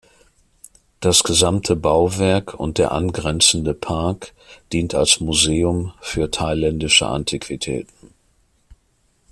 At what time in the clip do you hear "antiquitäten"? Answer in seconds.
7.05-8.09